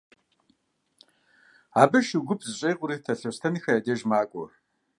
[1.81, 4.45] Абы шу гуп зэщӀегъури Талъостэнхэ я деж макӀуэ.